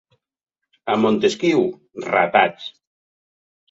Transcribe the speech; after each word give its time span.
A 0.95 0.95
Montesquiu: 1.03 1.69
ratats. 2.09 2.71